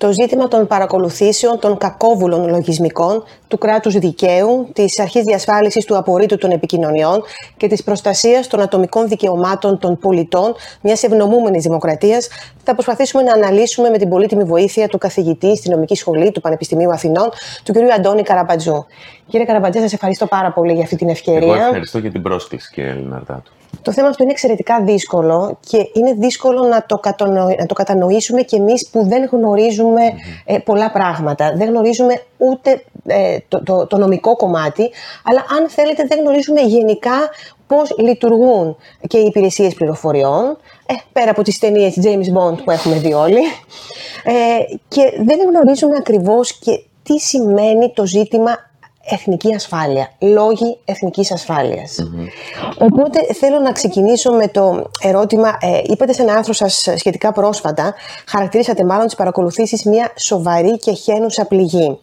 [0.00, 6.38] το ζήτημα των παρακολουθήσεων των κακόβουλων λογισμικών, του κράτους δικαίου, της αρχής διασφάλισης του απορρίτου
[6.38, 7.22] των επικοινωνιών
[7.56, 12.28] και της προστασίας των ατομικών δικαιωμάτων των πολιτών μιας ευνομούμενης δημοκρατίας
[12.64, 16.90] θα προσπαθήσουμε να αναλύσουμε με την πολύτιμη βοήθεια του καθηγητή στη νομική σχολή του Πανεπιστημίου
[16.90, 17.28] Αθηνών,
[17.64, 17.76] του κ.
[17.96, 18.86] Αντώνη Καραμπατζού.
[19.26, 21.54] Κύριε Καραμπατζέ, σας ευχαριστώ πάρα πολύ για αυτή την ευκαιρία.
[21.54, 23.52] Εγώ ευχαριστώ για την πρόσκληση, κύριε Ελληναρτάτου.
[23.82, 27.00] Το θέμα αυτό είναι εξαιρετικά δύσκολο και είναι δύσκολο να το,
[27.58, 30.02] να το κατανοήσουμε κι εμείς που δεν γνωρίζουμε
[30.44, 31.52] ε, πολλά πράγματα.
[31.56, 34.90] Δεν γνωρίζουμε ούτε ε, το, το, το νομικό κομμάτι,
[35.24, 37.30] αλλά αν θέλετε δεν γνωρίζουμε γενικά
[37.66, 38.76] πώς λειτουργούν
[39.08, 40.56] και οι υπηρεσίες πληροφοριών,
[40.86, 43.40] ε, πέρα από τις ταινίες James Bond που έχουμε δει όλοι,
[44.24, 48.69] ε, και δεν γνωρίζουμε ακριβώς και τι σημαίνει το ζήτημα
[49.04, 51.32] εθνική ασφάλεια, λόγοι εθνικής
[52.78, 57.94] Οπότε θέλω να ξεκινήσω με το ερώτημα, ε, είπατε σε ένα άρθρο σας σχετικά πρόσφατα,
[58.26, 61.98] χαρακτηρίσατε μάλλον τις παρακολουθήσεις μια σοβαρή και χαίνουσα πληγή.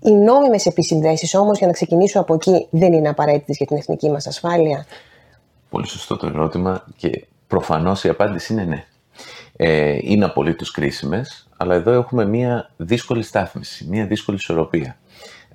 [0.00, 4.10] Οι νόμιμες επισυνδέσεις όμως, για να ξεκινήσω από εκεί, δεν είναι απαραίτητες για την εθνική
[4.10, 4.86] μας ασφάλεια;
[5.70, 8.84] Πολύ σωστό το ερώτημα και προφανώς η απάντηση είναι ναι.
[9.56, 14.96] Ε, είναι απολύτως κρίσιμες, αλλά εδώ έχουμε μια δύσκολη στάθμιση, μια δύσκολη ισορροπία.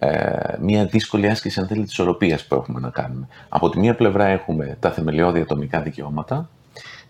[0.03, 3.27] Ε, μια δύσκολη άσκηση, αν θέλετε, της ισορροπίας που έχουμε να κάνουμε.
[3.49, 6.49] Από τη μία πλευρά έχουμε τα θεμελιώδη ατομικά δικαιώματα,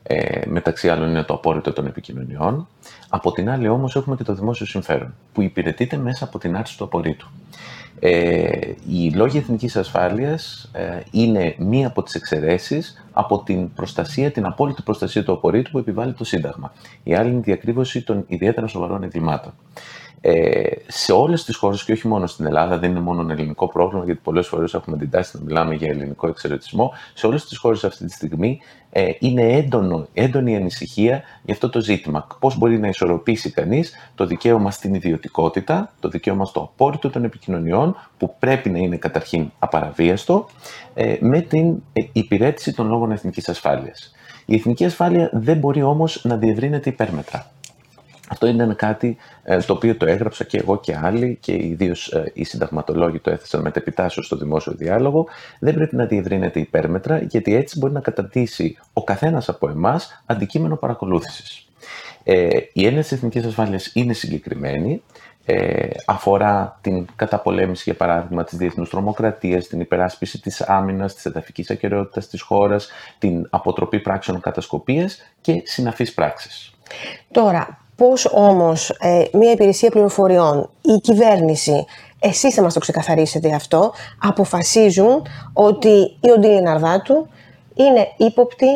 [0.03, 2.67] ε, μεταξύ άλλων είναι το απόρριτο των επικοινωνιών.
[3.09, 6.77] Από την άλλη όμως έχουμε και το δημόσιο συμφέρον, που υπηρετείται μέσα από την άρση
[6.77, 7.27] του απορρίτου.
[7.99, 8.49] Ε,
[8.89, 14.81] οι λόγοι εθνικής ασφάλειας ε, είναι μία από τις εξαιρέσεις από την προστασία, την απόλυτη
[14.81, 16.73] προστασία του απορρίτου που επιβάλλει το Σύνταγμα.
[17.03, 19.53] Η άλλη είναι η διακρύβωση των ιδιαίτερα σοβαρών εγκλημάτων.
[20.23, 23.67] Ε, σε όλες τις χώρες και όχι μόνο στην Ελλάδα, δεν είναι μόνο ένα ελληνικό
[23.67, 26.93] πρόβλημα, γιατί πολλές φορές έχουμε την τάση να μιλάμε για ελληνικό εξαιρετισμό.
[27.13, 28.59] Σε όλες τις χώρες αυτή τη στιγμή
[28.91, 32.27] ε, είναι έντονο, έντονη ανησυχία για αυτό το ζήτημα.
[32.39, 37.95] Πώς μπορεί να ισορροπήσει κανείς το δικαίωμα στην ιδιωτικότητα, το δικαίωμα στο απόρριτο των επικοινωνιών,
[38.17, 40.47] που πρέπει να είναι καταρχήν απαραβίαστο,
[40.93, 44.11] ε, με την ε, υπηρέτηση των λόγων εθνικής ασφάλειας.
[44.45, 47.51] Η εθνική ασφάλεια δεν μπορεί όμως να διευρύνεται υπέρμετρα.
[48.31, 52.31] Αυτό είναι κάτι ε, το οποίο το έγραψα και εγώ και άλλοι και ιδίως ε,
[52.33, 55.27] οι συνταγματολόγοι το έθεσαν μετεπιτάσσεω στο δημόσιο διάλογο.
[55.59, 60.75] Δεν πρέπει να διευρύνεται υπέρμετρα, γιατί έτσι μπορεί να καταντήσει ο καθένας από εμάς αντικείμενο
[60.75, 61.67] παρακολούθησης.
[62.23, 65.01] Ε, η έννοια τη εθνικής ασφάλειας είναι συγκεκριμένη.
[65.45, 71.69] Ε, αφορά την καταπολέμηση, για παράδειγμα, της διεθνούς τρομοκρατίας, την υπεράσπιση της άμυνας, της εδαφικής
[71.69, 76.73] ακαιρεότητας της χώρας, την αποτροπή πράξεων κατασκοπίας και συναφείς πράξεις.
[77.31, 81.85] Τώρα, Πώς όμως ε, μια υπηρεσία πληροφοριών, η κυβέρνηση,
[82.19, 83.91] εσείς θα μας το ξεκαθαρίσετε αυτό,
[84.21, 85.21] αποφασίζουν
[85.53, 87.27] ότι η Οντήλη Ναρδάτου
[87.73, 88.67] είναι ύποπτη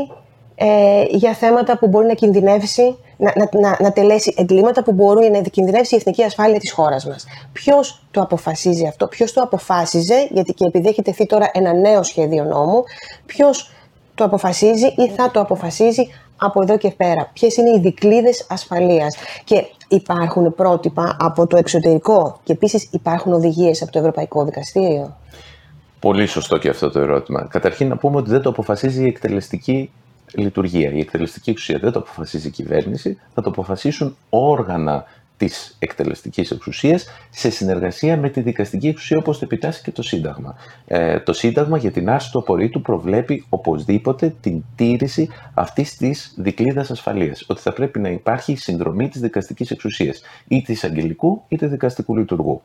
[0.56, 5.42] ε, για θέματα που μπορεί να κινδυνεύσει, να, να, να, τελέσει εγκλήματα που μπορούν να
[5.42, 7.26] κινδυνεύσει η εθνική ασφάλεια της χώρας μας.
[7.52, 12.04] Ποιος το αποφασίζει αυτό, ποιος το αποφάσιζε, γιατί και επειδή έχει τεθεί τώρα ένα νέο
[12.04, 12.84] σχέδιο νόμου,
[13.26, 13.72] ποιος
[14.16, 17.30] το αποφασίζει ή θα το αποφασίζει από εδώ και πέρα.
[17.34, 19.16] Ποιες είναι οι δικλείδες ασφαλείας.
[19.44, 25.18] Και υπάρχουν πρότυπα από το εξωτερικό και επίσης υπάρχουν οδηγίες από το Ευρωπαϊκό Δικαστήριο.
[26.00, 27.48] Πολύ σωστό και αυτό το ερώτημα.
[27.50, 29.92] Καταρχήν να πούμε ότι δεν το αποφασίζει η εκτελεστική
[30.34, 30.92] λειτουργία.
[30.92, 35.06] Η εκτελεστική εξουσία δεν το αποφασίζει η κυβέρνηση, θα το αποφασίσουν όργανα
[35.38, 40.56] Της εκτελεστικής εξουσίας σε συνεργασία με τη δικαστική εξουσία όπως το επιτάσσει και το Σύνταγμα.
[40.88, 46.92] Ε, το Σύνταγμα για την άρση του απορρίτου προβλέπει οπωσδήποτε την τήρηση αυτής της δικλίδας
[46.92, 47.46] ασφαλείας.
[47.48, 52.62] Ότι θα πρέπει να υπάρχει συνδρομή της δικαστικής εξουσίας, είτε εισαγγελικού είτε δικαστικού λειτουργού.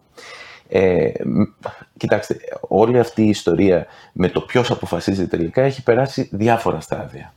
[0.72, 1.10] Ε,
[1.96, 7.34] κοιτάξτε, όλη αυτή η ιστορία με το ποιος αποφασίζει τελικά έχει περάσει διάφορα στάδια.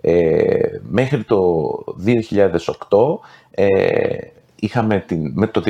[0.00, 1.70] Ε, μέχρι το
[2.04, 3.18] 2008
[3.50, 3.66] ε,
[4.64, 5.62] είχαμε την, με το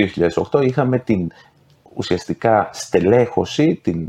[0.50, 1.30] 2008 είχαμε την
[1.94, 4.08] ουσιαστικά στελέχωση, την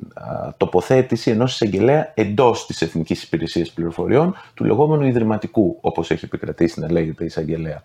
[0.57, 6.91] τοποθέτηση ενός εισαγγελέα εντός της Εθνικής Υπηρεσίας Πληροφοριών, του λεγόμενου Ιδρυματικού, όπως έχει επικρατήσει να
[6.91, 7.81] λέγεται εισαγγελέα.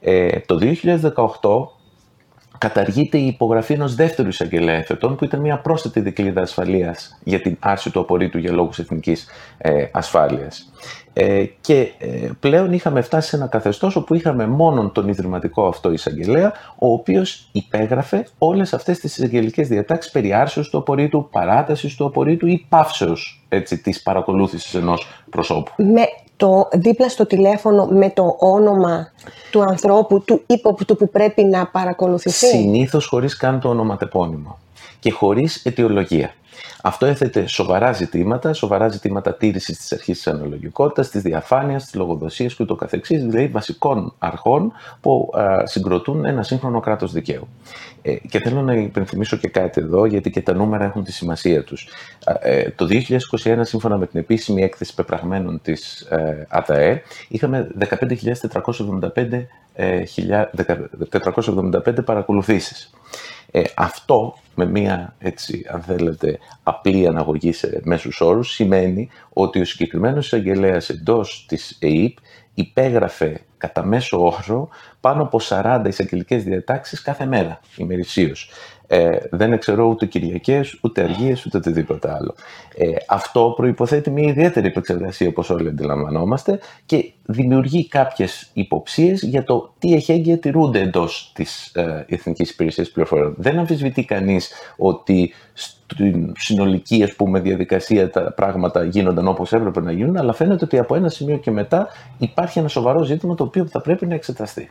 [0.00, 1.68] Ε, το 2018
[2.58, 7.56] καταργείται η υπογραφή ενός δεύτερου εισαγγελέα εφετών, που ήταν μια πρόσθετη δικλίδα ασφαλείας για την
[7.60, 9.26] άρση του απορρίτου για λόγους εθνικής
[9.58, 10.70] ε, ασφάλειας.
[11.12, 15.92] Ε, και ε, πλέον είχαμε φτάσει σε ένα καθεστώς όπου είχαμε μόνο τον ιδρυματικό αυτό
[15.92, 22.04] εισαγγελέα, ο οποίος υπέγραφε όλες αυτές τις εισαγγελικές διατάξεις περί άρσεως του απορρίτου, παράτασης του
[22.04, 23.46] απορρίτου ή πάυσεως
[23.82, 25.70] της παρακολούθησης ενός προσώπου.
[25.76, 26.02] Με
[26.36, 29.10] το δίπλα στο τηλέφωνο με το όνομα
[29.50, 34.58] του ανθρώπου, του ύποπτου που πρέπει να παρακολουθηθεί; Συνήθως χωρίς καν το ονοματεπώνυμο
[34.98, 36.34] και χωρίς αιτιολογία.
[36.82, 42.54] Αυτό έθετε σοβαρά ζητήματα, σοβαρά ζητήματα τήρησης της αρχής της αναλογικότητας, της διαφάνειας, της λογοδοσίας
[42.54, 45.30] και ούτω καθεξής, δηλαδή βασικών αρχών που
[45.64, 47.48] συγκροτούν ένα σύγχρονο κράτος δικαίου.
[48.06, 51.64] Ε, και θέλω να υπενθυμίσω και κάτι εδώ, γιατί και τα νούμερα έχουν τη σημασία
[51.64, 51.88] τους.
[52.40, 59.46] Ε, το 2021, σύμφωνα με την επίσημη έκθεση πεπραγμένων της ε, ΑΤΑΕ, είχαμε 15.475
[61.10, 62.90] 475 παρακολουθήσεις.
[63.50, 69.64] Ε, αυτό με μία, έτσι, αν θέλετε, απλή αναγωγή σε μέσους όρους, σημαίνει ότι ο
[69.64, 72.16] συγκεκριμένος εισαγγελέας εντός της ΕΕΠ
[72.54, 74.68] υπέγραφε κατά μέσο όρο
[75.00, 78.50] πάνω από 40 εισαγγελικές διατάξεις κάθε μέρα, ημερησίως.
[78.88, 82.34] Ε, δεν εξαιρώ ούτε Κυριακές, ούτε αργίες, ούτε οτιδήποτε άλλο.
[82.76, 89.74] Ε, αυτό προποθέτει μια ιδιαίτερη επεξεργασία, όπως όλοι αντιλαμβανόμαστε, και δημιουργεί κάποιες υποψίες για το
[89.78, 93.34] τι εχέγγυα τηρούνται εντός της ε, Εθνικής Υπηρεσίας Πληροφοριών.
[93.38, 95.32] Δεν αμφισβητεί κανείς ότι
[95.92, 100.78] στην συνολική ας πούμε, διαδικασία τα πράγματα γίνονταν όπως έπρεπε να γίνουν, αλλά φαίνεται ότι
[100.78, 101.88] από ένα σημείο και μετά
[102.18, 104.70] υπάρχει ένα σοβαρό ζήτημα το οποίο θα πρέπει να εξεταστεί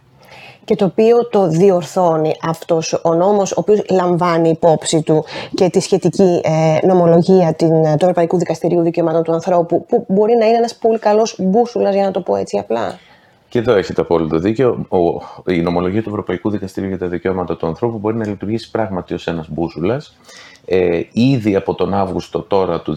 [0.65, 5.79] και το οποίο το διορθώνει αυτός ο νόμος, ο οποίος λαμβάνει υπόψη του και τη
[5.79, 10.75] σχετική ε, νομολογία την, του Ευρωπαϊκού Δικαστηρίου Δικαιωμάτων του Ανθρώπου, που μπορεί να είναι ένας
[10.75, 12.99] πολύ καλός μπούσουλας, για να το πω έτσι απλά.
[13.49, 14.85] Και εδώ έχετε απόλυτο δίκιο.
[14.89, 14.97] Ο,
[15.53, 19.27] η νομολογία του Ευρωπαϊκού Δικαστηρίου για τα Δικαιώματα του Ανθρώπου μπορεί να λειτουργήσει πράγματι ως
[19.27, 20.01] ένας μπούσουλα.
[20.65, 22.95] Ε, ήδη από τον Αύγουστο τώρα του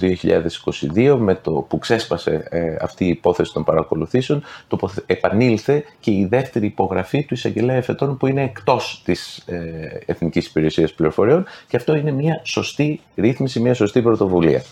[0.95, 6.27] 2022, με το που ξέσπασε ε, αυτή η υπόθεση των παρακολουθήσεων, το επανήλθε και η
[6.31, 9.59] δεύτερη υπογραφή του εισαγγελέα εφετών που είναι εκτός της ε,
[10.07, 14.63] Εθνικής Υπηρεσίας Πληροφοριών και αυτό είναι μια σωστή ρύθμιση, μια σωστή πρωτοβουλία.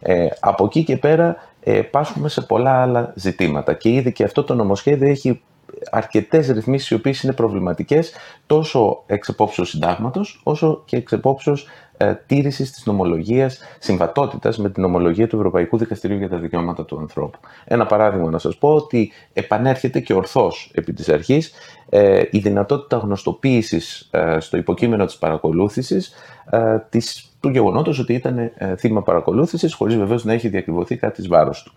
[0.00, 4.44] Ε, από εκεί και πέρα ε, πάσχουμε σε πολλά άλλα ζητήματα και ήδη και αυτό
[4.44, 5.42] το νομοσχέδιο έχει
[5.90, 8.12] αρκετές ρυθμίσεις οι οποίες είναι προβληματικές
[8.46, 11.66] τόσο εξ επόψεως συντάγματος, όσο και εξ επόψεως
[11.96, 16.98] ε, τήρησης της νομολογίας, συμβατότητας με την νομολογία του Ευρωπαϊκού Δικαστηρίου για τα Δικαιώματα του
[16.98, 17.38] Ανθρώπου.
[17.64, 21.52] Ένα παράδειγμα να σας πω ότι επανέρχεται και ορθώς επί της αρχής
[21.88, 26.12] ε, η δυνατότητα γνωστοποίησης ε, στο υποκείμενο της παρακολούθησης
[26.50, 31.20] ε, της του γεγονότος ότι ήταν ε, θύμα παρακολούθησης, χωρίς βεβαίως να έχει διακριβωθεί κάτι
[31.20, 31.72] εις βάρος του.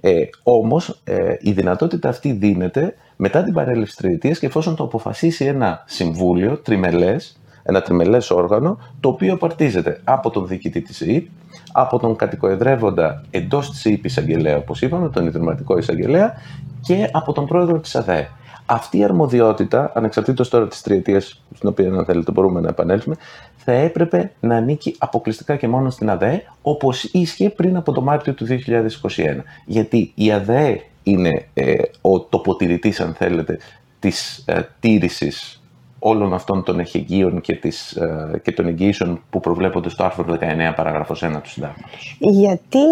[0.00, 5.44] Ε, Όμως, ε, η δυνατότητα αυτή δίνεται μετά την παρέλευση τριετίας και εφόσον το αποφασίσει
[5.44, 11.26] ένα συμβούλιο τριμελές, ένα τριμελές όργανο, το οποίο απαρτίζεται από τον διοικητή της ΕΕΠ,
[11.72, 16.34] από τον κατοικοεδρεύοντα εντός της ΕΕΠ εισαγγελέα, όπως είπαμε, τον ιδρυματικό εισαγγελέα,
[16.80, 18.28] και από τον πρόεδρο της ΑΔΕ.
[18.72, 23.16] Αυτή η αρμοδιότητα, ανεξαρτήτως τώρα της τριετίας, στην οποία αν θέλετε μπορούμε να επανέλθουμε,
[23.56, 28.34] θα έπρεπε να ανήκει αποκλειστικά και μόνο στην ΑΔΕ, όπως ίσχυε πριν από το Μάρτιο
[28.34, 29.42] του 2021.
[29.66, 33.58] Γιατί η ΑΔΕ είναι ε, ο τοποτηρητής, αν θέλετε,
[33.98, 35.61] της ε, τήρησης
[36.04, 40.72] όλων αυτών των εχεγγύων και, της, ε, και των εγγύσεων που προβλέπονται στο άρθρο 19
[40.76, 42.16] παράγραφος 1 του Συντάγματος.
[42.18, 42.84] Γιατί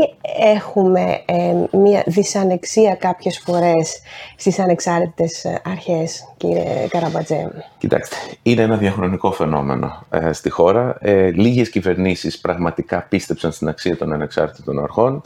[0.54, 4.00] έχουμε ε, μια δυσανεξία κάποιες φορές
[4.36, 10.96] στις ανεξάρτητες ε, αρχές, κύριε Καραμπατζέ; Κοιτάξτε, είναι ένα διαχρονικό φαινόμενο ε, στη χώρα.
[11.00, 15.22] Ε, λίγες κυβερνήσεις πραγματικά πίστεψαν στην αξία των ανεξάρτητων αρχών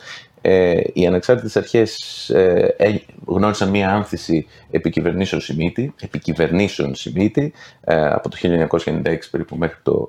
[0.46, 8.37] ε, οι ανεξάρτητες αρχές ε, γνώρισαν μία άνθηση επικυβερνήσεων Σιμίτη, επικυβερνήσεων Σιμίτη ε, από το
[8.43, 10.08] 1996 περίπου μέχρι το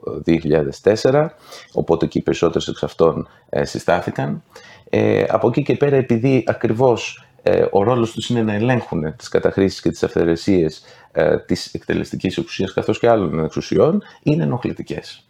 [1.04, 1.28] 2004,
[1.72, 4.44] οπότε και οι περισσότερες εξ αυτών ε, συστάθηκαν.
[4.90, 9.28] Ε, από εκεί και πέρα, επειδή ακριβώς ε, ο ρόλος τους είναι να ελέγχουν τις
[9.28, 15.26] καταχρήσεις και τις αυθαιρεσίες ε, της εκτελεστικής εξουσίας καθώς και άλλων εξουσιών, είναι ενοχλητικές.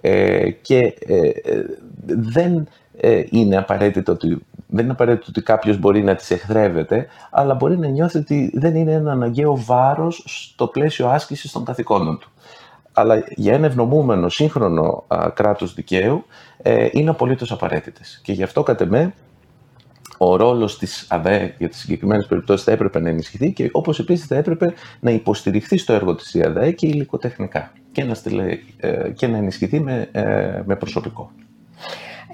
[0.00, 0.94] Ε, και
[2.06, 7.54] δεν ε, είναι απαραίτητο ότι, δεν είναι απαραίτητο ότι κάποιος μπορεί να τις εχθρεύεται, αλλά
[7.54, 12.30] μπορεί να νιώθει ότι δεν είναι ένα αναγκαίο βάρος στο πλαίσιο άσκησης των καθηκόντων του.
[12.92, 16.24] Αλλά για ένα ευνομούμενο σύγχρονο α, κράτος δικαίου
[16.62, 18.20] ε, είναι απολύτως απαραίτητες.
[18.22, 19.14] Και γι' αυτό, κατ' εμέ,
[20.18, 24.26] ο ρόλος της ΑΔΕ για τις συγκεκριμένες περιπτώσεις θα έπρεπε να ενισχυθεί και όπως επίσης
[24.26, 28.14] θα έπρεπε να υποστηριχθεί στο έργο της η ΑΔΕ και υλικοτεχνικά και να,
[28.76, 31.30] ε, και να ενισχυθεί με, ε, με προσωπικό.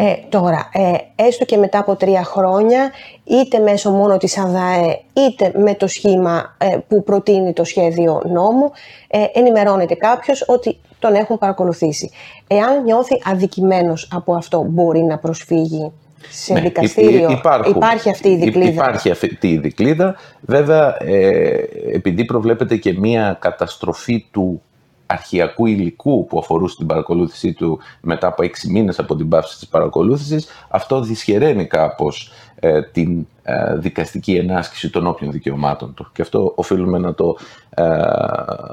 [0.00, 2.90] Ε, τώρα, ε, έστω και μετά από τρία χρόνια,
[3.24, 8.70] είτε μέσω μόνο της ΑΔΑΕ, είτε με το σχήμα ε, που προτείνει το σχέδιο νόμου,
[9.08, 12.10] ε, ενημερώνεται κάποιος ότι τον έχουν παρακολουθήσει.
[12.46, 15.92] Εάν νιώθει αδικημένος από αυτό, μπορεί να προσφύγει
[16.30, 17.40] σε ναι, δικαστήριο.
[17.66, 18.70] υπάρχει αυτή η δικλίδα.
[18.70, 20.16] Υπάρχει αυτή η δικλίδα.
[20.40, 24.62] Βέβαια, ε, επειδή προβλέπεται και μία καταστροφή του
[25.10, 29.68] αρχιακού υλικού που αφορούσε την παρακολούθησή του μετά από έξι μήνες από την πάυση της
[29.68, 36.08] παρακολούθησης, αυτό δυσχεραίνει κάπως ε, την ε, δικαστική ενάσκηση των όποιων δικαιωμάτων του.
[36.12, 37.36] Και αυτό οφείλουμε να το,
[37.70, 37.84] ε,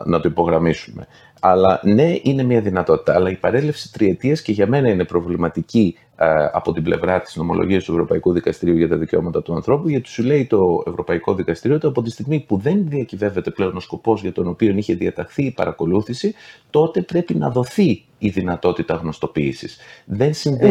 [0.06, 1.08] να το υπογραμμίσουμε.
[1.40, 3.14] Αλλά ναι, είναι μια δυνατότητα.
[3.14, 6.05] Αλλά η παρέλευση τριετίας και για μένα είναι προβληματική ε,
[6.52, 10.24] από την πλευρά της νομολογίας του Ευρωπαϊκού Δικαστηρίου για τα Δικαιώματα του Ανθρώπου, γιατί σου
[10.24, 14.32] λέει το Ευρωπαϊκό Δικαστήριο ότι από τη στιγμή που δεν διακυβεύεται πλέον ο σκοπός για
[14.32, 16.34] τον οποίο είχε διαταχθεί η παρακολούθηση,
[16.70, 19.78] τότε πρέπει να δοθεί η δυνατότητα γνωστοποίησης.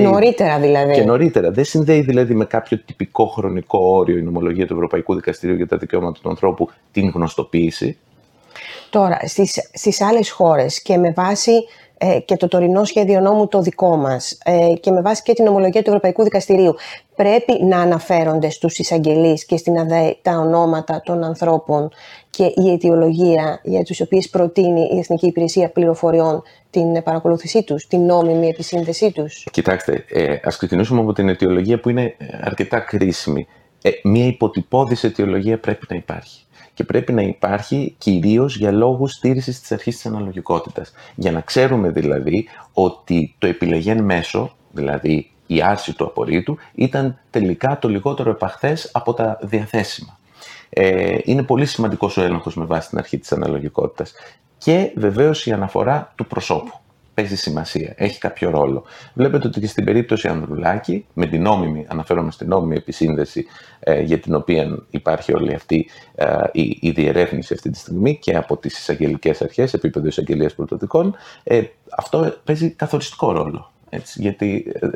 [0.03, 0.95] Νωρίτερα δηλαδή.
[0.95, 1.51] Και νωρίτερα.
[1.51, 5.77] Δεν συνδέει δηλαδή με κάποιο τυπικό χρονικό όριο η νομολογία του Ευρωπαϊκού Δικαστηρίου για τα
[5.77, 7.99] Δικαιώματα του Ανθρώπου την γνωστοποίηση.
[8.91, 11.84] Τώρα, στις, στις άλλες χώρες και με βάση ε,
[12.25, 15.83] και το τωρινό σχέδιο νόμου το δικό μας ε, και με βάση και την ομολογία
[15.83, 16.75] του Ευρωπαϊκού Δικαστηρίου
[17.17, 21.91] πρέπει να αναφέρονται στους εισαγγελείς και στην ΑΔΕ τα ονόματα των ανθρώπων
[22.31, 28.01] και η αιτιολογία για τους οποίες προτείνει η Εθνική Υπηρεσία Πληροφοριών την παρακολούθησή τους, την
[28.01, 29.47] νόμιμη επισύνδεσή τους.
[29.51, 33.47] Κοιτάξτε, ε, ας ξεκινήσουμε από την αιτιολογία που είναι αρκετά κρίσιμη.
[33.83, 36.45] Ε, μία υποτυπώδης αιτιολογία πρέπει να υπάρχει
[36.75, 40.93] και πρέπει να υπάρχει κυρίως για λόγους στήρισης της αρχής της αναλογικότητας.
[41.15, 47.79] Για να ξέρουμε δηλαδή ότι το επιλεγέν μέσο, δηλαδή η άρση του απορρίτου, ήταν τελικά
[47.79, 50.19] το λιγότερο επαχθές από τα διαθέσιμα.
[50.69, 54.13] Ε, είναι πολύ σημαντικός ο έλεγχος με βάση την αρχή της αναλογικότητας.
[54.59, 56.79] Και βεβαίως η αναφορά του προσώπου
[57.15, 58.85] παίζει σημασία, έχει κάποιο ρόλο.
[59.15, 63.47] Βλέπετε ότι και στην περίπτωση Ανδρουλάκη, με την νόμιμη, αναφέρομαι στην νόμιμη επισύνδεση
[63.81, 68.37] ε, για την οποία υπάρχει όλη αυτή ε, η, η διερεύνηση αυτή τη στιγμή και
[68.37, 71.63] από τις εισαγγελικές αρχές, επίπεδο εισαγγελίας πρωτοδικών, ε,
[71.97, 73.73] αυτό παίζει καθοριστικό ρόλο.
[73.89, 74.89] Έτσι, γιατί ε,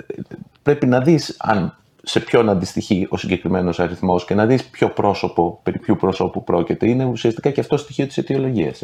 [0.62, 5.60] πρέπει να δεις αν σε ποιον αντιστοιχεί ο συγκεκριμένος αριθμός και να δεις ποιο πρόσωπο,
[5.62, 6.88] περί ποιου πρόσωπου πρόκειται.
[6.88, 8.82] Είναι ουσιαστικά και αυτό στοιχείο της αιτιολογίας.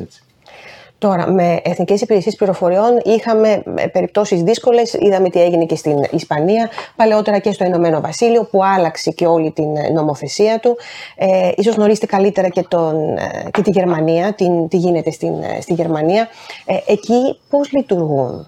[0.99, 4.93] Τώρα, με εθνικές υπηρεσίες πληροφοριών είχαμε ε, περιπτώσεις δύσκολες.
[4.93, 9.51] Είδαμε τι έγινε και στην Ισπανία, παλαιότερα και στο Ηνωμένο Βασίλειο, που άλλαξε και όλη
[9.51, 10.77] την ε, νομοθεσία του.
[11.17, 15.73] Ε, ίσως γνωρίζετε καλύτερα και, τον, ε, και τη Γερμανία, την, τι γίνεται στην, στη
[15.75, 16.29] Γερμανία.
[16.65, 18.47] Ε, εκεί πώς λειτουργούν;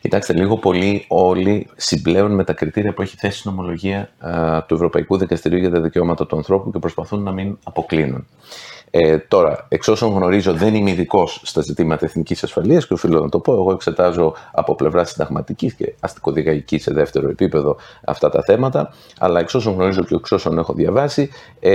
[0.00, 4.08] Κοιτάξτε, λίγο πολύ όλοι συμπλέουν με τα κριτήρια που έχει θέσει η νομολογία
[4.66, 8.26] του Ευρωπαϊκού Δικαστηρίου για τα Δικαιώματα του Ανθρώπου και προσπαθούν να μην αποκλίνουν.
[8.90, 13.28] Ε, τώρα, εξ όσων γνωρίζω, δεν είμαι ειδικός στα ζητήματα εθνικής ασφαλείας και οφείλω να
[13.28, 13.52] το πω.
[13.52, 18.92] Εγώ εξετάζω από πλευρά συνταγματικής και αστικοδηγαϊκής σε δεύτερο επίπεδο αυτά τα θέματα.
[19.18, 21.30] Αλλά εξ όσων γνωρίζω και εξ όσων έχω διαβάσει,
[21.60, 21.72] ε,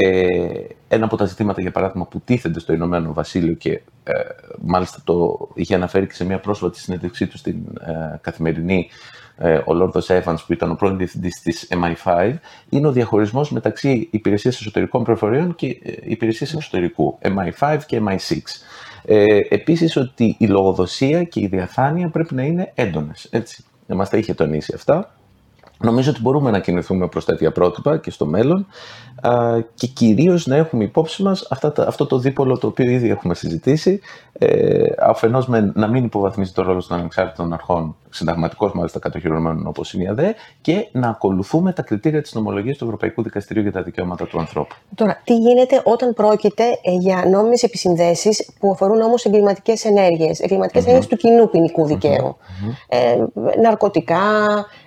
[0.87, 4.13] ένα από τα ζητήματα, για παράδειγμα, που τίθενται στο Ηνωμένο Βασίλειο και ε,
[4.61, 9.22] μάλιστα το είχε αναφέρει και σε μια πρόσφατη συνέντευξή του στην ε, καθημερινή ε,
[9.65, 12.33] ο Λόρδο Evans, που ήταν ο πρώην διευθυντής της MI5,
[12.69, 18.37] είναι ο διαχωρισμός μεταξύ υπηρεσίας εσωτερικών πληροφοριών και ε, υπηρεσίας εξωτερικού, MI5 και MI6.
[19.05, 23.29] Ε, Επίσης, ότι η λογοδοσία και η διαφάνεια πρέπει να είναι έντονες.
[23.87, 25.13] Μας τα είχε τονίσει αυτά.
[25.83, 28.67] Νομίζω ότι μπορούμε να κινηθούμε προς τέτοια πρότυπα και στο μέλλον
[29.75, 31.47] και κυρίως να έχουμε υπόψη μας
[31.77, 33.99] αυτό το δίπολο το οποίο ήδη έχουμε συζητήσει
[34.33, 39.93] ε, αφενός με να μην υποβαθμίζει το ρόλος των ανεξάρτητων αρχών συνταγματικός μάλιστα κατοχυρωμένων όπως
[39.93, 43.83] είναι η ΑΔΕ και να ακολουθούμε τα κριτήρια της νομολογίας του Ευρωπαϊκού Δικαστηρίου για τα
[43.83, 44.75] Δικαιώματα του Ανθρώπου.
[44.95, 50.83] Τώρα, τι γίνεται όταν πρόκειται ε, για νόμιμες επισυνδέσεις που αφορούν όμως εγκληματικές ενέργειες, εγκληματικές
[50.83, 50.87] mm-hmm.
[50.87, 52.73] ενέργειες του κοινού ποινικού δικαίου, mm-hmm.
[52.87, 53.15] ε,
[53.61, 54.21] ναρκωτικά,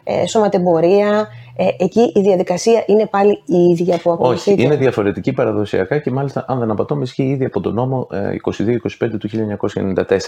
[0.04, 4.52] ε, σωματεμπορία, ε, εκεί η διαδικασία είναι πάλι η ίδια που ακολουθείται.
[4.52, 8.76] Όχι, είναι διαφορετική παραδοσιακά και μάλιστα, αν δεν απατώ, ισχύει ήδη από τον νόμο 22-25
[8.98, 9.28] ε, του
[10.06, 10.18] 1994.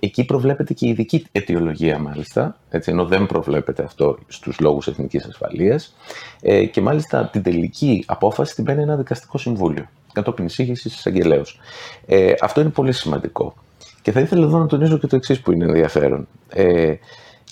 [0.00, 5.24] Εκεί προβλέπεται και η ειδική αιτιολογία, μάλιστα, έτσι, ενώ δεν προβλέπεται αυτό στους λόγους εθνικής
[5.24, 5.94] ασφαλείας.
[6.40, 11.60] Ε, και μάλιστα την τελική απόφαση την παίρνει ένα δικαστικό συμβούλιο, κατόπιν εισήγησης εισαγγελέως.
[12.06, 13.54] Ε, αυτό είναι πολύ σημαντικό.
[14.02, 16.28] Και θα ήθελα εδώ να τονίσω και το εξής που είναι ενδιαφέρον.
[16.48, 16.94] Ε,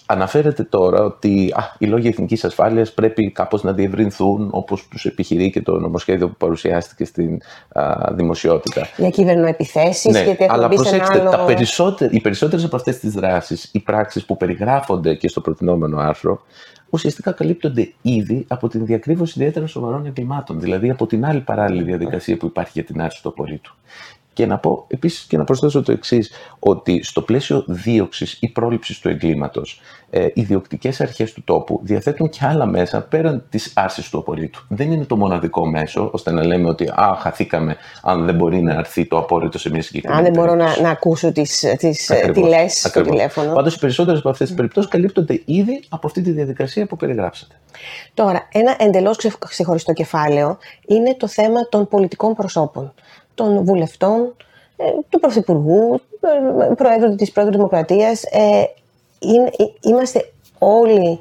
[0.06, 5.50] Αναφέρεται τώρα ότι α, οι λόγοι εθνικής ασφάλειας πρέπει κάπως να διευρυνθούν όπως τους επιχειρεί
[5.50, 7.38] και το νομοσχέδιο που παρουσιάστηκε στην
[7.72, 8.86] α, δημοσιότητα.
[8.96, 11.30] Για κυβερνοεπιθέσεις, ναι, γιατί αλλά προσέξτε, άλλο...
[11.30, 15.98] τα περισσότερες, οι περισσότερες από αυτές τις δράσεις, οι πράξεις που περιγράφονται και στο προτινόμενο
[15.98, 16.42] άρθρο,
[16.90, 22.36] ουσιαστικά καλύπτονται ήδη από την διακρύβωση ιδιαίτερα σοβαρών εγκλημάτων, δηλαδή από την άλλη παράλληλη διαδικασία
[22.36, 23.74] που υπάρχει για την άρση του απορρίτου.
[24.34, 28.98] Και να πω επίσης και να προσθέσω το εξής, ότι στο πλαίσιο δίωξης ή πρόληψης
[28.98, 34.10] του εγκλήματος, ε, οι διοκτικές αρχές του τόπου διαθέτουν και άλλα μέσα πέραν της άρσης
[34.10, 34.64] του απορρίτου.
[34.68, 38.74] Δεν είναι το μοναδικό μέσο, ώστε να λέμε ότι α, χαθήκαμε αν δεν μπορεί να
[38.74, 40.26] έρθει το απόρριτο σε μια συγκεκριμένη.
[40.26, 41.42] Αν δεν μπορώ να, να ακούσω τι
[42.32, 43.52] τηλέ στο τηλέφωνο.
[43.52, 47.54] Πάντως, οι περισσότερες από αυτές τις περιπτώσεις καλύπτονται ήδη από αυτή τη διαδικασία που περιγράψατε.
[48.14, 52.94] Τώρα, ένα εντελώς ξεχωριστό κεφάλαιο είναι το θέμα των πολιτικών προσώπων
[53.34, 54.36] των βουλευτών,
[54.76, 56.00] ε, του Πρωθυπουργού,
[56.70, 58.22] ε, Προέδρου της Πρόεδρου Δημοκρατίας.
[58.22, 58.64] Ε,
[59.80, 61.18] είμαστε όλοι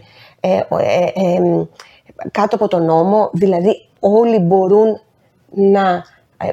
[2.31, 4.99] κάτω από τον νόμο, δηλαδή όλοι μπορούν
[5.49, 6.03] να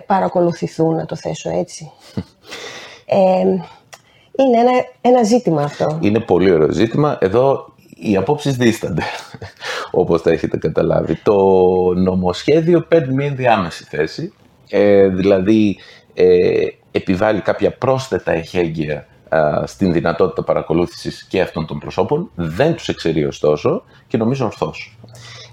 [0.06, 1.90] παρακολουθηθούν, να το θέσω έτσι.
[4.36, 5.98] είναι ένα, ένα ζήτημα αυτό.
[6.02, 7.18] Είναι πολύ ωραίο ζήτημα.
[7.20, 9.02] Εδώ οι απόψεις δίστανται,
[9.90, 11.14] όπως τα έχετε καταλάβει.
[11.22, 11.36] Το
[11.94, 14.32] νομοσχέδιο παίρνει μια ενδιάμεση θέση,
[14.70, 15.78] ε, δηλαδή
[16.14, 19.06] ε, επιβάλλει κάποια πρόσθετα εχέγγυα
[19.64, 24.98] στην δυνατότητα παρακολούθησης και αυτών των προσώπων, δεν τους εξαιρεί ωστόσο και νομίζω ορθώς.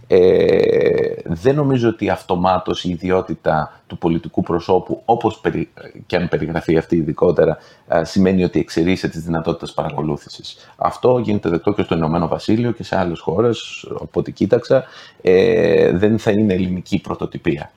[0.08, 5.70] Ε, δεν νομίζω ότι αυτομάτως η ιδιότητα του πολιτικού προσώπου, όπως περι,
[6.06, 7.58] και αν περιγραφεί αυτή ειδικότερα,
[8.02, 10.72] σημαίνει ότι εξαιρείσαι τις δυνατότητες παρακολούθησης.
[10.76, 14.84] Αυτό γίνεται δεκτό και στο Ηνωμένο Βασίλειο και σε άλλες χώρες, από ό,τι κοίταξα,
[15.22, 17.72] ε, δεν θα είναι ελληνική πρωτοτυπία.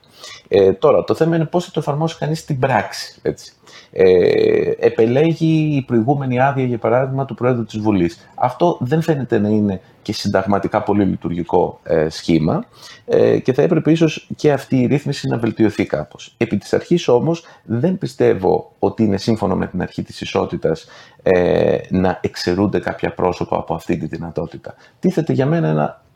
[0.47, 3.19] Ε, τώρα, το θέμα είναι πώς θα το εφαρμόσει κανείς στην πράξη.
[3.21, 3.53] Έτσι.
[3.91, 8.29] Ε, επελέγει η προηγούμενη άδεια, για παράδειγμα, του Πρόεδρου της Βουλής.
[8.35, 12.65] Αυτό δεν φαίνεται να είναι και συνταγματικά πολύ λειτουργικό ε, σχήμα
[13.05, 16.33] ε, και θα έπρεπε ίσως και αυτή η ρύθμιση να βελτιωθεί κάπως.
[16.37, 20.87] Επί της αρχής όμως δεν πιστεύω ότι είναι σύμφωνο με την αρχή της ισότητας
[21.23, 24.75] ε, να εξαιρούνται κάποια πρόσωπα από αυτή τη δυνατότητα.
[24.99, 26.10] Τίθεται για μένα ένα ε, ε, ε,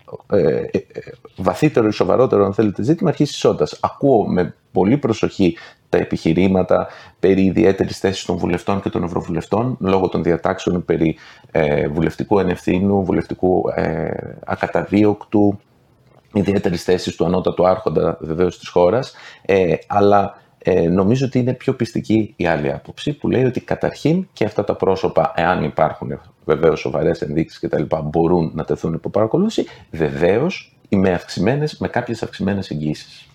[1.36, 3.78] βαθύτερο ή σοβαρότερο, αν θέλετε, ζήτημα αρχής ισότητας.
[3.82, 5.58] Ακούω με πολύ προσοχή
[5.90, 6.88] τα επιχειρήματα
[7.20, 11.18] περί ιδιαίτερης θέσης των βουλευτών και των ευρωβουλευτών, λόγω των διατάξεων περί
[11.52, 14.10] ε, βουλευτικού ενευθύνου, βουλευτικού ε,
[14.46, 15.60] ακαταδίωκτου,
[16.34, 19.14] ιδιαίτερης θέσης του ανώτατου άρχοντα βεβαίως της χώρας.
[19.42, 24.28] Ε, αλλά ε, νομίζω ότι είναι πιο πιστική η άλλη άποψη που λέει ότι καταρχήν
[24.34, 29.66] και αυτά τα πρόσωπα, εάν υπάρχουν βεβαίως σοβαρές ενδείξεις κτλ., μπορούν να τεθούν υπό παρακολούθηση,
[29.92, 33.28] βεβαίως με, αυξημένες, με κάποιες αυξημένες εγγύσει.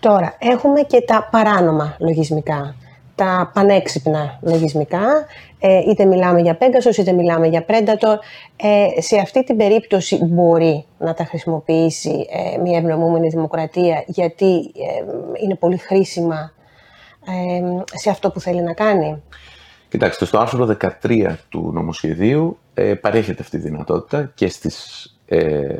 [0.00, 2.74] Τώρα, έχουμε και τα παράνομα λογισμικά,
[3.16, 5.26] τα πανέξυπνα λογισμικά,
[5.58, 8.18] ε, είτε μιλάμε για Pegasus, είτε μιλάμε για Predator.
[8.56, 14.72] Ε, σε αυτή την περίπτωση μπορεί να τα χρησιμοποιήσει ε, μια ευνομούμενη δημοκρατία, γιατί
[15.42, 16.54] είναι πολύ χρήσιμα
[17.94, 19.22] σε αυτό που θέλει να κάνει.
[19.88, 22.58] Κοιτάξτε, στο άρθρο 13 του νομοσχεδίου
[23.00, 25.76] παρέχεται αυτή η δυνατότητα και στις ε,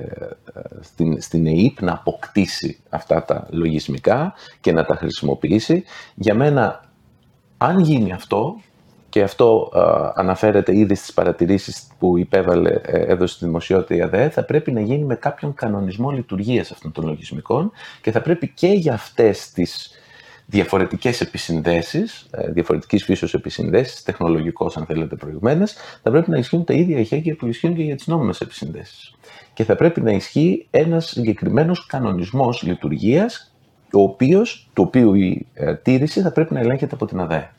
[0.80, 5.84] στην, στην ΕΕΠ να αποκτήσει αυτά τα λογισμικά και να τα χρησιμοποιήσει.
[6.14, 6.84] Για μένα,
[7.58, 8.56] αν γίνει αυτό,
[9.16, 9.70] και αυτό
[10.14, 14.80] αναφέρεται ήδη στις παρατηρήσεις που υπέβαλε ε, εδώ στη δημοσιότητα η ΑΔΕ, θα πρέπει να
[14.80, 19.90] γίνει με κάποιον κανονισμό λειτουργίας αυτών των λογισμικών και θα πρέπει και για αυτές τις
[20.46, 26.74] διαφορετικές επισυνδέσεις, ε, διαφορετικής φύσεως επισυνδέσεις, τεχνολογικός αν θέλετε προηγουμένες, θα πρέπει να ισχύουν τα
[26.74, 29.14] ίδια ηχέγγυα που ισχύουν και για τις νόμιμες επισυνδέσεις.
[29.54, 33.55] Και θα πρέπει να ισχύει ένας συγκεκριμένος κανονισμός λειτουργίας,
[33.92, 37.50] ο οποίος, το οποίο η ε, τήρηση θα πρέπει να ελέγχεται από την ΑΔΕ.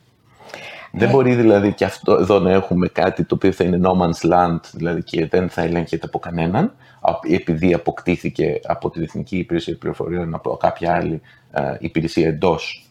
[0.92, 4.32] Δεν μπορεί δηλαδή και αυτό εδώ να έχουμε κάτι το οποίο θα είναι no man's
[4.32, 6.74] land, δηλαδή και δεν θα ελέγχεται από κανέναν,
[7.30, 11.20] επειδή αποκτήθηκε από την Εθνική Υπηρεσία Πληροφοριών από κάποια άλλη
[11.52, 12.87] ε, υπηρεσία εντός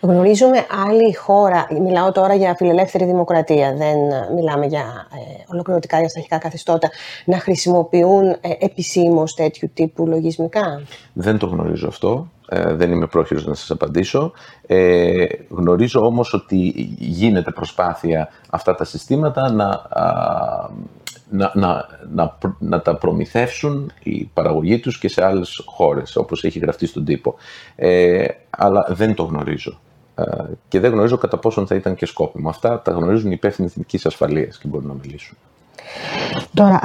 [0.00, 3.96] Γνωρίζουμε άλλη χώρα, μιλάω τώρα για φιλελεύθερη δημοκρατία, δεν
[4.34, 6.90] μιλάμε για ε, ολοκληρωτικά για αρχικά καθεστώτα,
[7.24, 10.82] να χρησιμοποιούν ε, επισήμως τέτοιου τύπου λογισμικά.
[11.12, 12.30] Δεν το γνωρίζω αυτό.
[12.52, 14.32] Ε, δεν είμαι πρόχειρος να σας απαντήσω.
[14.66, 16.56] Ε, γνωρίζω όμως ότι
[16.98, 19.82] γίνεται προσπάθεια αυτά τα συστήματα να
[21.30, 26.58] να, να, να, να, τα προμηθεύσουν η παραγωγή τους και σε άλλες χώρες, όπως έχει
[26.58, 27.34] γραφτεί στον τύπο.
[27.76, 28.26] Ε,
[28.60, 29.80] αλλά δεν το γνωρίζω.
[30.14, 30.22] Ε,
[30.68, 32.48] και δεν γνωρίζω κατά πόσον θα ήταν και σκόπιμο.
[32.48, 35.36] Αυτά τα γνωρίζουν οι υπεύθυνοι εθνικής ασφαλείας και μπορούν να μιλήσουν.
[36.54, 36.80] Τώρα,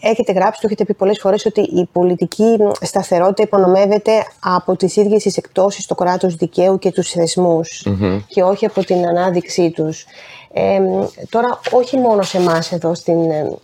[0.00, 5.22] έχετε γράψει, το έχετε πει πολλές φορές ότι η πολιτική σταθερότητα υπονομεύεται από τις ίδιες
[5.22, 7.86] τις εκτόσεις στο κράτος δικαίου και τους θεσμους
[8.26, 10.04] και όχι από την ανάδειξή τους.
[10.52, 10.80] Ε,
[11.28, 13.18] τώρα, όχι μόνο σε εμάς εδώ στην,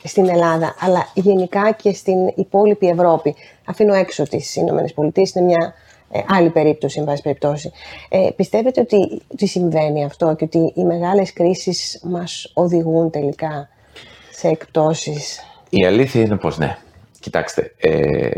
[0.05, 3.35] στην Ελλάδα, αλλά γενικά και στην υπόλοιπη Ευρώπη.
[3.65, 5.75] Αφήνω έξω τις Ηνωμένες Πολιτείες, είναι μια
[6.11, 7.73] ε, άλλη περίπτωση, εν πάση περιπτώσει.
[8.09, 13.69] Ε, πιστεύετε ότι, ότι συμβαίνει αυτό και ότι οι μεγάλες κρίσεις μας οδηγούν τελικά
[14.31, 16.79] σε εκπτώσεις; Η αλήθεια είναι πως ναι.
[17.21, 18.31] Κοιτάξτε, ε,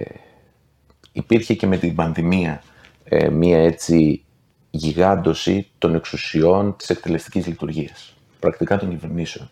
[1.12, 2.62] υπήρχε και με την πανδημία
[3.04, 4.24] ε, μία έτσι
[4.70, 9.50] γιγάντωση των εξουσιών της εκτελεστικής λειτουργίας, πρακτικά των κυβερνήσεων.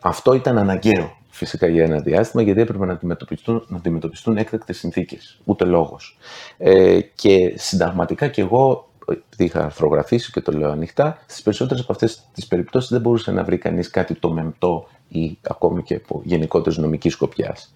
[0.00, 5.40] Αυτό ήταν αναγκαίο φυσικά για ένα διάστημα, γιατί έπρεπε να αντιμετωπιστούν, να αντιμετωπιστούν έκτακτες συνθήκες,
[5.44, 6.18] ούτε λόγος.
[6.58, 11.92] Ε, και συνταγματικά και εγώ επειδή είχα αρθρογραφήσει και το λέω ανοιχτά, στις περισσότερες από
[11.92, 16.20] αυτές τις περιπτώσεις δεν μπορούσε να βρει κανείς κάτι το μεμπτό ή ακόμη και από
[16.24, 17.72] γενικότερης νομικής σκοπιάς.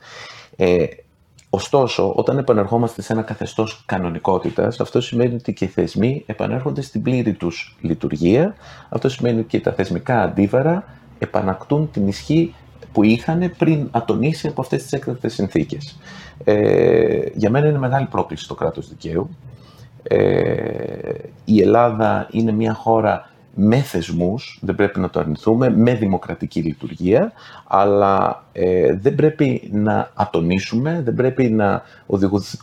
[0.57, 0.85] Ε,
[1.51, 7.03] ωστόσο, όταν επανερχόμαστε σε ένα καθεστώς κανονικότητας, αυτό σημαίνει ότι και οι θεσμοί επανέρχονται στην
[7.03, 8.55] πλήρη τους λειτουργία.
[8.89, 10.85] Αυτό σημαίνει ότι και τα θεσμικά αντίβαρα
[11.19, 12.55] επανακτούν την ισχύ
[12.95, 15.99] που είχαν πριν ατονίσει από αυτές τις έκτακτες συνθήκες.
[16.45, 19.29] Ε, για μένα είναι μεγάλη πρόκληση το κράτος δικαίου.
[20.03, 21.13] Ε,
[21.45, 27.33] η Ελλάδα είναι μια χώρα με θεσμούς, δεν πρέπει να το αρνηθούμε, με δημοκρατική λειτουργία,
[27.67, 31.83] αλλά ε, δεν πρέπει να ατονίσουμε, δεν πρέπει να,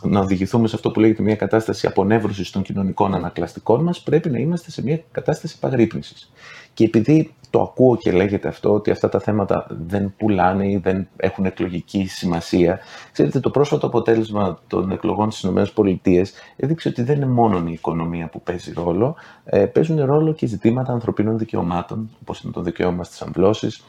[0.02, 4.38] να οδηγηθούμε σε αυτό που λέγεται μια κατάσταση απονεύρωσης των κοινωνικών ανακλαστικών μας, πρέπει να
[4.38, 6.30] είμαστε σε μια κατάσταση επαγρύπνησης.
[6.74, 11.08] Και επειδή το ακούω και λέγεται αυτό, ότι αυτά τα θέματα δεν πουλάνε ή δεν
[11.16, 12.78] έχουν εκλογική σημασία.
[13.12, 18.28] Ξέρετε, το πρόσφατο αποτέλεσμα των εκλογών στις ΗΠΑ έδειξε ότι δεν είναι μόνο η οικονομία
[18.28, 23.22] που παίζει ρόλο, ε, παίζουν ρόλο και ζητήματα ανθρωπίνων δικαιωμάτων, όπως είναι το δικαίωμα στις
[23.22, 23.84] αμβλώσεις,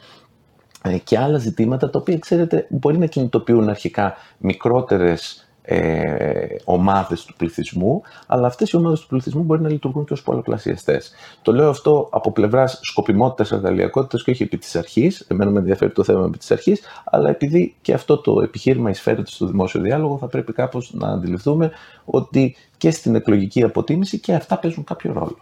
[0.82, 7.34] ε, και άλλα ζητήματα τα οποία, ξέρετε, μπορεί να κινητοποιούν αρχικά μικρότερες ε, ομάδες του
[7.36, 11.12] πληθυσμού, αλλά αυτές οι ομάδες του πληθυσμού μπορεί να λειτουργούν και ως πολλαπλασιαστές.
[11.42, 15.92] Το λέω αυτό από πλευράς σκοπιμότητας εργαλειακότητας και όχι επί της αρχής, εμένα με ενδιαφέρει
[15.92, 20.18] το θέμα επί της αρχής, αλλά επειδή και αυτό το επιχείρημα εισφέρεται στο δημόσιο διάλογο,
[20.18, 21.70] θα πρέπει κάπως να αντιληφθούμε
[22.04, 25.36] ότι και στην εκλογική αποτίμηση και αυτά παίζουν κάποιο ρόλο.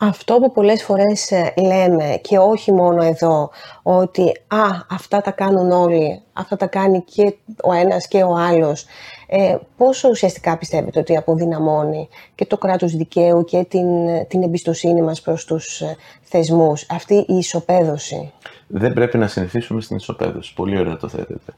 [0.00, 3.50] Αυτό που πολλές φορές ε, λέμε και όχι μόνο εδώ,
[3.82, 8.86] ότι «Α, αυτά τα κάνουν όλοι, αυτά τα κάνει και ο ένας και ο άλλος».
[9.30, 13.86] Ε, πόσο ουσιαστικά πιστεύετε ότι αποδυναμώνει και το κράτος δικαίου και την,
[14.28, 18.32] την εμπιστοσύνη μας προς τους ε, θεσμούς, αυτή η ισοπαίδωση;
[18.66, 20.54] Δεν πρέπει να συνηθίσουμε στην ισοπαίδωση.
[20.54, 21.52] Πολύ ωραία το θέτετε.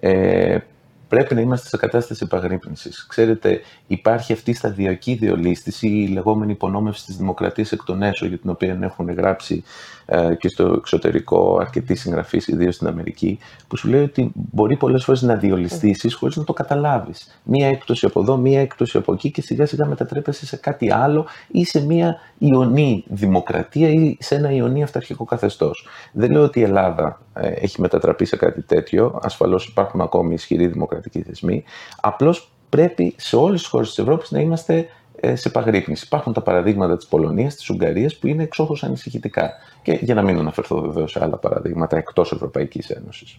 [0.00, 0.58] Ε,
[1.14, 3.06] πρέπει να είμαστε σε κατάσταση επαγρύπνησης.
[3.08, 8.38] Ξέρετε, υπάρχει αυτή η σταδιακή διολίστηση, η λεγόμενη υπονόμευση της δημοκρατίας εκ των έσω, για
[8.38, 9.64] την οποία έχουν γράψει
[10.06, 15.04] ε, και στο εξωτερικό αρκετοί συγγραφείς, ιδίως στην Αμερική, που σου λέει ότι μπορεί πολλές
[15.04, 17.40] φορές να διολυστήσεις χωρίς να το καταλάβεις.
[17.42, 21.26] Μία έκπτωση από εδώ, μία έκπτωση από εκεί και σιγά σιγά μετατρέπεσαι σε κάτι άλλο
[21.48, 25.86] ή σε μία ιονή δημοκρατία ή σε ένα ιονή αυταρχικό καθεστώς.
[26.12, 29.18] Δεν λέω ότι η Ελλάδα ε, έχει μετατραπεί σε κάτι τέτοιο.
[29.22, 31.64] Ασφαλώς υπάρχουν ακόμη ισχυροί δημοκρατικοί θεσμοί.
[32.00, 34.88] Απλώς πρέπει σε όλες τις χώρες της Ευρώπης να είμαστε
[35.20, 36.04] ε, σε παγρύπνηση.
[36.06, 39.50] Υπάρχουν τα παραδείγματα της Πολωνίας, της Ουγγαρίας που είναι εξόχως ανησυχητικά.
[39.82, 43.38] Και για να μην αναφερθώ βεβαίως σε άλλα παραδείγματα εκτός Ευρωπαϊκής Ένωσης.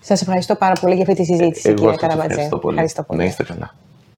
[0.00, 2.26] Σας ευχαριστώ πάρα πολύ για αυτή τη συζήτηση, ε, κύριε Καραμπατζέ.
[2.26, 2.74] Ευχαριστώ πολύ.
[2.74, 3.20] Ευχαριστώ πολύ.
[3.20, 3.74] Να είστε καλά.